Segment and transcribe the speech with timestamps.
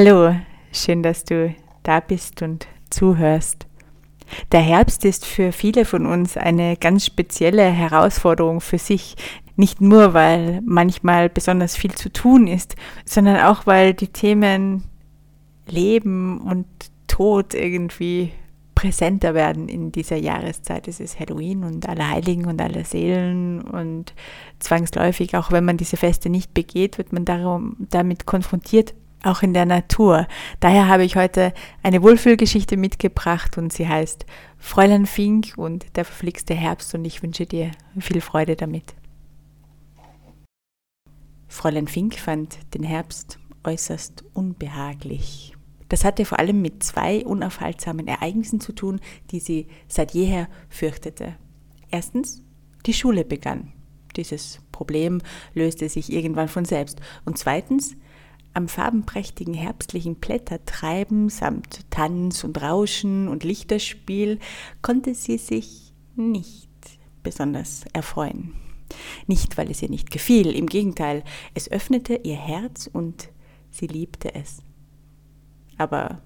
[0.00, 0.32] Hallo,
[0.70, 3.66] schön, dass du da bist und zuhörst.
[4.52, 9.16] Der Herbst ist für viele von uns eine ganz spezielle Herausforderung für sich.
[9.56, 14.84] Nicht nur, weil manchmal besonders viel zu tun ist, sondern auch, weil die Themen
[15.66, 16.66] Leben und
[17.08, 18.30] Tod irgendwie
[18.76, 20.86] präsenter werden in dieser Jahreszeit.
[20.86, 24.14] Es ist Halloween und Allerheiligen und Allerseelen und
[24.60, 29.54] zwangsläufig, auch wenn man diese Feste nicht begeht, wird man darum, damit konfrontiert, auch in
[29.54, 30.26] der Natur.
[30.60, 34.26] Daher habe ich heute eine Wohlfühlgeschichte mitgebracht und sie heißt
[34.58, 38.94] Fräulein Fink und der verflixte Herbst und ich wünsche dir viel Freude damit.
[41.48, 45.54] Fräulein Fink fand den Herbst äußerst unbehaglich.
[45.88, 51.36] Das hatte vor allem mit zwei unaufhaltsamen Ereignissen zu tun, die sie seit jeher fürchtete.
[51.90, 52.42] Erstens,
[52.84, 53.72] die Schule begann.
[54.16, 55.22] Dieses Problem
[55.54, 57.00] löste sich irgendwann von selbst.
[57.24, 57.96] Und zweitens,
[58.58, 64.40] am farbenprächtigen herbstlichen Blättertreiben samt Tanz und Rauschen und Lichterspiel
[64.82, 66.68] konnte sie sich nicht
[67.22, 68.54] besonders erfreuen.
[69.28, 71.22] Nicht, weil es ihr nicht gefiel, im Gegenteil,
[71.54, 73.28] es öffnete ihr Herz und
[73.70, 74.58] sie liebte es
[75.76, 76.20] aber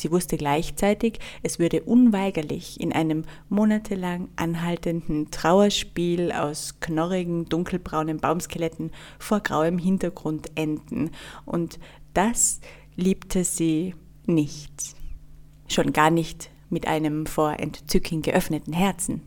[0.00, 8.90] sie wusste gleichzeitig, es würde unweigerlich in einem monatelang anhaltenden Trauerspiel aus knorrigen, dunkelbraunen Baumskeletten
[9.18, 11.10] vor grauem Hintergrund enden,
[11.44, 11.78] und
[12.14, 12.60] das
[12.96, 13.94] liebte sie
[14.26, 14.94] nicht.
[15.68, 19.22] Schon gar nicht mit einem vor Entzücken geöffneten Herzen,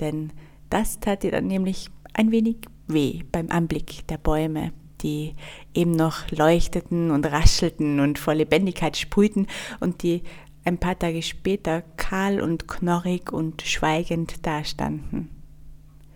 [0.00, 0.32] denn
[0.70, 4.72] das tat ihr dann nämlich ein wenig weh beim Anblick der Bäume
[5.04, 5.34] die
[5.74, 9.46] eben noch leuchteten und raschelten und vor Lebendigkeit sprühten
[9.78, 10.22] und die
[10.64, 15.28] ein paar Tage später kahl und knorrig und schweigend dastanden.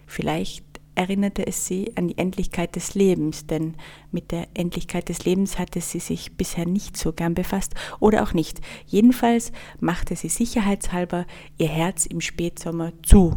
[0.07, 3.77] Vielleicht erinnerte es sie an die Endlichkeit des Lebens, denn
[4.11, 8.33] mit der Endlichkeit des Lebens hatte sie sich bisher nicht so gern befasst oder auch
[8.33, 8.61] nicht.
[8.87, 13.37] Jedenfalls machte sie sicherheitshalber ihr Herz im Spätsommer zu,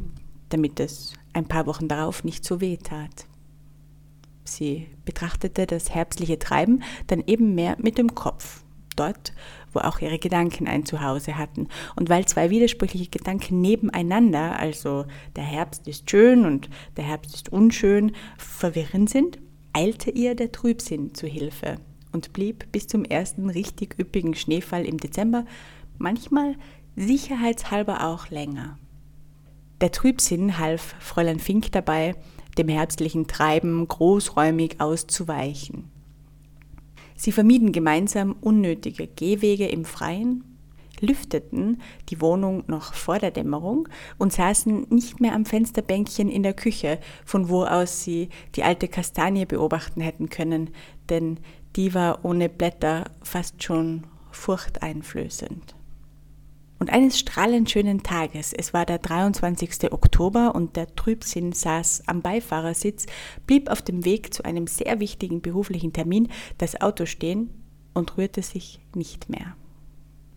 [0.49, 3.27] damit es ein paar Wochen darauf nicht so weh tat.
[4.43, 8.63] Sie betrachtete das herbstliche Treiben dann eben mehr mit dem Kopf,
[8.95, 9.33] dort,
[9.73, 11.67] wo auch ihre Gedanken ein Zuhause hatten.
[11.95, 17.51] Und weil zwei widersprüchliche Gedanken nebeneinander, also der Herbst ist schön und der Herbst ist
[17.51, 19.39] unschön, verwirrend sind,
[19.73, 21.77] eilte ihr der Trübsinn zu Hilfe
[22.11, 25.45] und blieb bis zum ersten richtig üppigen Schneefall im Dezember,
[25.97, 26.55] manchmal
[26.95, 28.77] sicherheitshalber auch länger.
[29.79, 32.15] Der Trübsinn half Fräulein Fink dabei,
[32.57, 35.89] dem herbstlichen Treiben großräumig auszuweichen.
[37.15, 40.43] Sie vermieden gemeinsam unnötige Gehwege im Freien,
[41.01, 46.53] lüfteten die Wohnung noch vor der Dämmerung und saßen nicht mehr am Fensterbänkchen in der
[46.53, 50.69] Küche, von wo aus sie die alte Kastanie beobachten hätten können,
[51.09, 51.39] denn
[51.75, 55.75] die war ohne Blätter fast schon furchteinflößend.
[56.81, 59.93] Und eines strahlend schönen Tages, es war der 23.
[59.93, 63.05] Oktober und der Trübsinn saß am Beifahrersitz,
[63.45, 67.51] blieb auf dem Weg zu einem sehr wichtigen beruflichen Termin das Auto stehen
[67.93, 69.55] und rührte sich nicht mehr.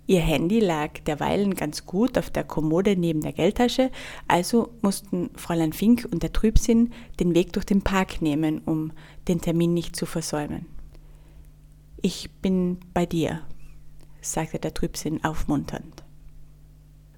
[0.06, 3.90] Ihr Handy lag derweilen ganz gut auf der Kommode neben der Geldtasche,
[4.28, 8.92] also mussten Fräulein Fink und der Trübsinn den Weg durch den Park nehmen, um
[9.28, 10.66] den Termin nicht zu versäumen.
[12.02, 13.40] Ich bin bei dir,
[14.20, 16.03] sagte der Trübsinn aufmunternd.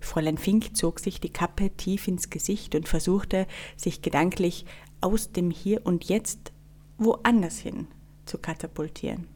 [0.06, 3.46] Fräulein Fink zog sich die Kappe tief ins Gesicht und versuchte,
[3.76, 4.64] sich gedanklich
[5.00, 6.52] aus dem Hier und Jetzt
[6.98, 7.88] woanders hin
[8.24, 9.28] zu katapultieren.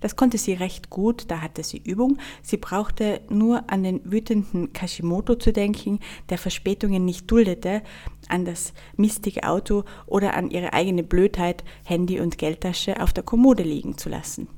[0.00, 2.18] Das konnte sie recht gut, da hatte sie Übung.
[2.42, 7.82] Sie brauchte nur an den wütenden Kashimoto zu denken, der Verspätungen nicht duldete,
[8.28, 13.62] an das mistige Auto oder an ihre eigene Blödheit, Handy und Geldtasche auf der Kommode
[13.62, 14.48] liegen zu lassen.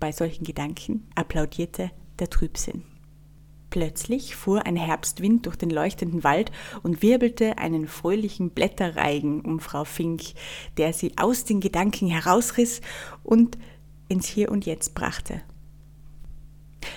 [0.00, 2.95] Bei solchen Gedanken applaudierte der Trübsinn.
[3.76, 6.50] Plötzlich fuhr ein Herbstwind durch den leuchtenden Wald
[6.82, 10.22] und wirbelte einen fröhlichen Blätterreigen um Frau Fink,
[10.78, 12.80] der sie aus den Gedanken herausriss
[13.22, 13.58] und
[14.08, 15.42] ins Hier und Jetzt brachte.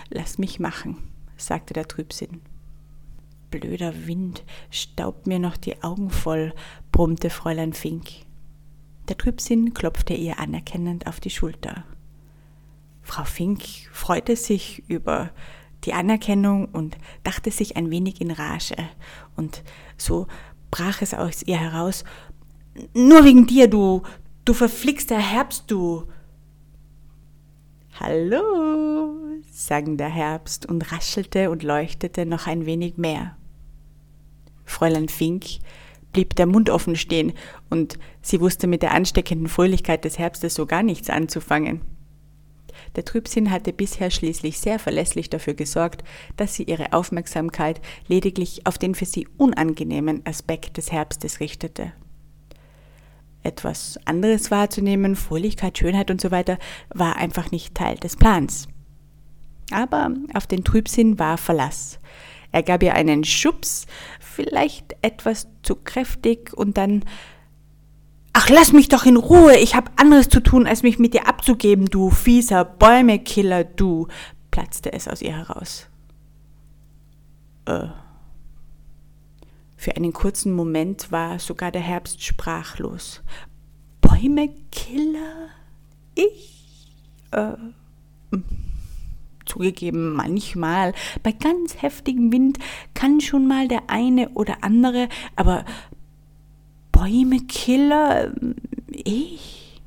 [0.10, 0.96] Lass mich machen,
[1.36, 2.40] sagte der Trübsinn.
[3.52, 6.54] Blöder Wind staubt mir noch die Augen voll,
[6.94, 8.08] brummte Fräulein Fink.
[9.10, 11.84] Der Trübsinn klopfte ihr anerkennend auf die Schulter.
[13.02, 15.32] Frau Fink freute sich über
[15.86, 18.76] die Anerkennung und dachte sich ein wenig in Rage.
[19.36, 19.64] Und
[19.98, 20.28] so
[20.72, 22.04] brach es aus ihr heraus,
[22.94, 24.04] nur wegen dir, du,
[24.46, 26.06] du verflixter Herbst, du.
[28.00, 29.16] Hallo,
[29.52, 33.36] sang der Herbst und raschelte und leuchtete noch ein wenig mehr.
[34.66, 35.46] Fräulein Fink
[36.14, 37.34] blieb der Mund offen stehen
[37.70, 41.82] und sie wusste mit der ansteckenden Fröhlichkeit des Herbstes so gar nichts anzufangen.
[42.96, 46.04] Der Trübsinn hatte bisher schließlich sehr verlässlich dafür gesorgt,
[46.38, 51.94] dass sie ihre Aufmerksamkeit lediglich auf den für sie unangenehmen Aspekt des Herbstes richtete.
[53.42, 56.58] Etwas anderes wahrzunehmen, Fröhlichkeit, Schönheit und so weiter,
[56.90, 58.68] war einfach nicht Teil des Plans.
[59.72, 62.00] Aber auf den Trübsinn war Verlass.
[62.52, 63.86] Er gab ihr einen Schubs,
[64.20, 67.06] vielleicht etwas zu kräftig, und dann
[68.34, 71.28] Ach, lass mich doch in Ruhe, ich hab anderes zu tun, als mich mit dir
[71.28, 74.08] abzugeben, du fieser Bäumekiller, du,
[74.52, 75.88] platzte es aus ihr heraus.
[77.66, 77.88] Äh.
[79.78, 83.22] Für einen kurzen Moment war sogar der Herbst sprachlos.
[84.02, 85.50] Bäumekiller?
[86.16, 86.94] Ich?
[87.32, 87.54] Äh.
[88.32, 88.44] Hm.
[89.46, 90.94] Zugegeben, manchmal.
[91.24, 92.60] Bei ganz heftigem Wind
[92.94, 95.66] kann schon mal der eine oder andere, aber
[97.00, 98.34] Bäumekiller?
[98.92, 99.82] Ich?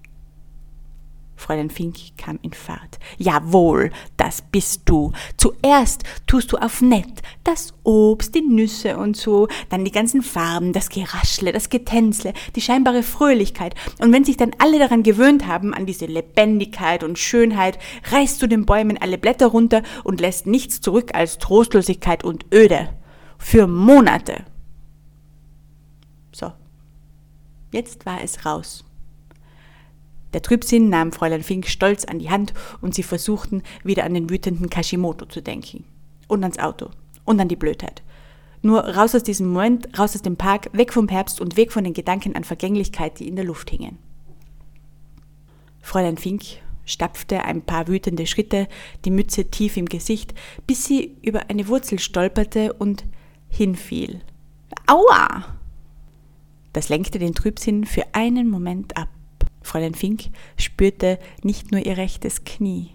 [1.36, 2.98] Fräulein Fink kam in Fahrt.
[3.18, 5.12] Jawohl, das bist du.
[5.36, 10.72] Zuerst tust du auf nett das Obst, die Nüsse und so, dann die ganzen Farben,
[10.72, 13.74] das Geraschle, das Getänzle, die scheinbare Fröhlichkeit.
[13.98, 17.78] Und wenn sich dann alle daran gewöhnt haben, an diese Lebendigkeit und Schönheit,
[18.10, 22.88] reißt du den Bäumen alle Blätter runter und lässt nichts zurück als Trostlosigkeit und Öde.
[23.36, 24.44] Für Monate.
[26.30, 26.52] So,
[27.72, 28.84] Jetzt war es raus.
[30.32, 34.30] Der Trübsinn nahm Fräulein Fink stolz an die Hand und sie versuchten, wieder an den
[34.30, 35.84] wütenden Kashimoto zu denken.
[36.28, 36.90] Und ans Auto.
[37.24, 38.02] Und an die Blödheit.
[38.62, 41.84] Nur raus aus diesem Moment, raus aus dem Park, weg vom Herbst und weg von
[41.84, 43.98] den Gedanken an Vergänglichkeit, die in der Luft hingen.
[45.80, 46.42] Fräulein Fink
[46.84, 48.68] stapfte ein paar wütende Schritte,
[49.04, 50.34] die Mütze tief im Gesicht,
[50.66, 53.04] bis sie über eine Wurzel stolperte und
[53.48, 54.20] hinfiel.
[54.86, 55.44] Aua!
[56.72, 59.08] Das lenkte den Trübsinn für einen Moment ab.
[59.62, 62.90] Fräulein Fink spürte nicht nur ihr rechtes Knie,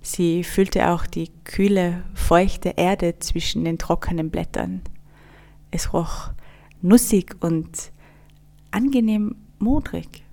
[0.00, 4.82] sie fühlte auch die kühle, feuchte Erde zwischen den trockenen Blättern.
[5.70, 6.30] Es roch
[6.80, 7.92] nussig und
[8.70, 10.24] angenehm modrig.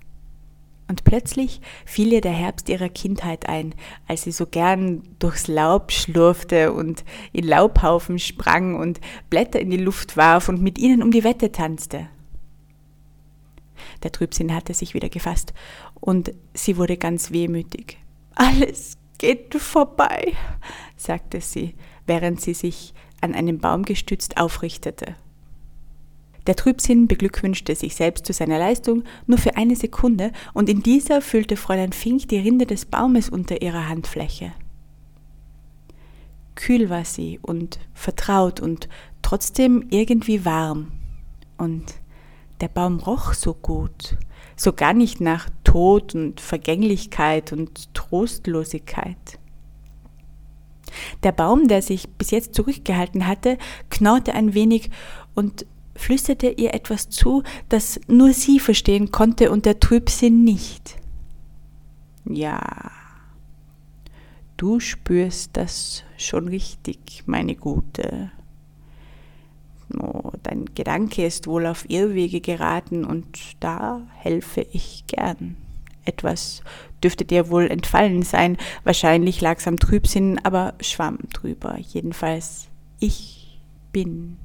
[0.88, 3.74] Und plötzlich fiel ihr der Herbst ihrer Kindheit ein,
[4.06, 9.78] als sie so gern durchs Laub schlurfte und in Laubhaufen sprang und Blätter in die
[9.78, 12.08] Luft warf und mit ihnen um die Wette tanzte.
[14.02, 15.52] Der Trübsinn hatte sich wieder gefasst
[16.00, 17.98] und sie wurde ganz wehmütig.
[18.34, 20.34] Alles geht vorbei,
[20.96, 21.74] sagte sie,
[22.06, 25.16] während sie sich an einen Baum gestützt aufrichtete.
[26.46, 31.20] Der Trübsinn beglückwünschte sich selbst zu seiner Leistung nur für eine Sekunde, und in dieser
[31.20, 34.52] fühlte Fräulein Fink die Rinde des Baumes unter ihrer Handfläche.
[36.54, 38.88] Kühl war sie und vertraut und
[39.22, 40.92] trotzdem irgendwie warm.
[41.58, 41.94] Und
[42.60, 44.16] der Baum roch so gut,
[44.56, 49.38] so gar nicht nach Tod und Vergänglichkeit und Trostlosigkeit.
[51.22, 53.58] Der Baum, der sich bis jetzt zurückgehalten hatte,
[53.90, 54.90] knarrte ein wenig
[55.34, 60.96] und flüsterte ihr etwas zu, das nur sie verstehen konnte und der Trübsinn nicht.
[62.24, 62.90] Ja,
[64.56, 68.30] du spürst das schon richtig, meine Gute,
[69.94, 73.26] Oh, dein Gedanke ist wohl auf Irrwege geraten und
[73.60, 75.56] da helfe ich gern.
[76.04, 76.62] Etwas
[77.02, 81.76] dürfte dir wohl entfallen sein, wahrscheinlich lag's am Trübsinn, aber schwamm drüber.
[81.78, 82.68] Jedenfalls,
[83.00, 83.60] ich
[83.92, 84.36] bin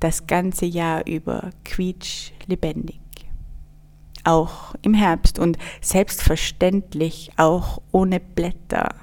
[0.00, 2.98] das ganze Jahr über quietsch lebendig.
[4.24, 8.94] Auch im Herbst und selbstverständlich auch ohne Blätter.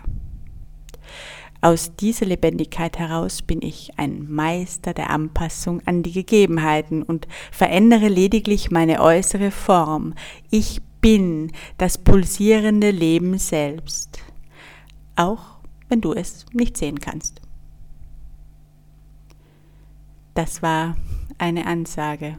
[1.60, 8.10] Aus dieser Lebendigkeit heraus bin ich ein Meister der Anpassung an die Gegebenheiten und verändere
[8.10, 10.14] lediglich meine äußere Form.
[10.52, 14.20] Ich bin das pulsierende Leben selbst,
[15.16, 15.58] auch
[15.90, 17.42] wenn du es nicht sehen kannst.
[20.36, 20.96] Das war
[21.40, 22.38] eine Ansage.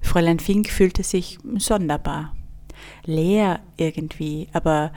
[0.00, 2.34] Fräulein Fink fühlte sich sonderbar,
[3.04, 4.92] leer irgendwie, aber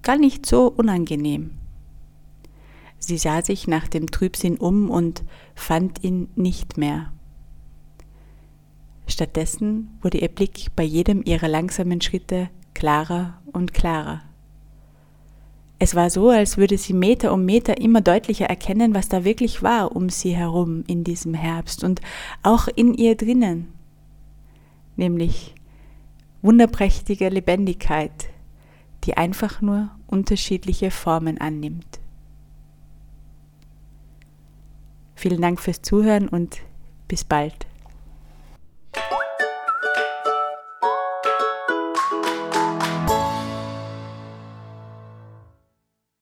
[0.00, 1.57] gar nicht so unangenehm.
[2.98, 5.22] Sie sah sich nach dem Trübsinn um und
[5.54, 7.12] fand ihn nicht mehr.
[9.06, 14.22] Stattdessen wurde ihr Blick bei jedem ihrer langsamen Schritte klarer und klarer.
[15.80, 19.62] Es war so, als würde sie Meter um Meter immer deutlicher erkennen, was da wirklich
[19.62, 22.00] war um sie herum in diesem Herbst und
[22.42, 23.68] auch in ihr drinnen,
[24.96, 25.54] nämlich
[26.42, 28.28] wunderprächtige Lebendigkeit,
[29.04, 32.00] die einfach nur unterschiedliche Formen annimmt.
[35.18, 36.58] Vielen Dank fürs Zuhören und
[37.08, 37.66] bis bald.